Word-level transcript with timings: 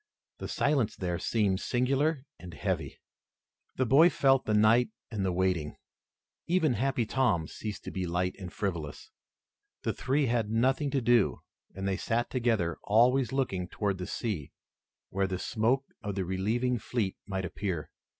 The 0.39 0.47
silence 0.47 0.95
there 0.95 1.19
seemed 1.19 1.59
singular 1.59 2.25
and 2.39 2.55
heavy. 2.55 2.99
The 3.75 3.85
boy 3.85 4.09
felt 4.09 4.45
the 4.45 4.53
night 4.55 4.89
and 5.11 5.23
the 5.23 5.31
waiting. 5.31 5.75
Even 6.47 6.73
Happy 6.73 7.05
Tom 7.05 7.47
ceased 7.47 7.83
to 7.83 7.91
be 7.91 8.07
light 8.07 8.35
and 8.39 8.51
frivolous. 8.51 9.11
The 9.83 9.93
three 9.93 10.25
had 10.25 10.49
nothing 10.49 10.89
to 10.89 11.01
do 11.01 11.41
and 11.75 11.87
they 11.87 11.97
sat 11.97 12.31
together, 12.31 12.77
always 12.81 13.31
looking 13.31 13.67
toward 13.67 13.99
the 13.99 14.07
sea 14.07 14.51
where 15.11 15.27
the 15.27 15.37
smoke 15.37 15.85
of 16.01 16.15
the 16.15 16.25
relieving 16.25 16.79
fleet 16.79 17.15
might 17.27 17.45
appear. 17.45 17.91